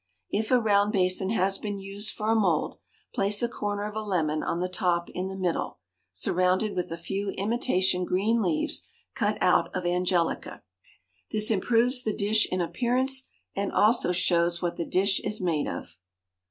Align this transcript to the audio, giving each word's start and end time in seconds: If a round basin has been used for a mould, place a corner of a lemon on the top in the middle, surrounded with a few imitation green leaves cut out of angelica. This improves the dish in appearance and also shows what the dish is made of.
If 0.31 0.49
a 0.49 0.59
round 0.59 0.91
basin 0.91 1.29
has 1.29 1.59
been 1.59 1.79
used 1.79 2.15
for 2.15 2.31
a 2.31 2.35
mould, 2.35 2.79
place 3.13 3.43
a 3.43 3.47
corner 3.47 3.83
of 3.83 3.95
a 3.95 4.01
lemon 4.01 4.41
on 4.41 4.59
the 4.59 4.67
top 4.67 5.11
in 5.11 5.27
the 5.27 5.35
middle, 5.35 5.77
surrounded 6.11 6.75
with 6.75 6.91
a 6.91 6.97
few 6.97 7.29
imitation 7.37 8.03
green 8.03 8.41
leaves 8.41 8.87
cut 9.13 9.37
out 9.41 9.69
of 9.75 9.85
angelica. 9.85 10.63
This 11.31 11.51
improves 11.51 12.01
the 12.01 12.15
dish 12.17 12.47
in 12.51 12.61
appearance 12.61 13.27
and 13.55 13.71
also 13.71 14.11
shows 14.11 14.59
what 14.59 14.75
the 14.75 14.87
dish 14.87 15.19
is 15.23 15.39
made 15.39 15.67
of. 15.67 15.99